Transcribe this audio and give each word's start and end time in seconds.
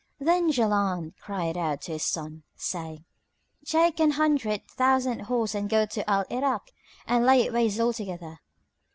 Then 0.19 0.51
Jaland 0.51 1.13
cried 1.19 1.55
aloud 1.55 1.81
to 1.81 1.91
his 1.91 2.03
son, 2.05 2.41
saying, 2.55 3.05
"Take 3.63 3.99
an 3.99 4.09
hundred 4.09 4.67
thousand 4.67 5.25
horse 5.25 5.53
and 5.53 5.69
go 5.69 5.85
to 5.85 6.09
Al 6.09 6.25
Irak 6.31 6.71
and 7.05 7.23
lay 7.23 7.43
it 7.43 7.53
waste 7.53 7.79
altogether." 7.79 8.39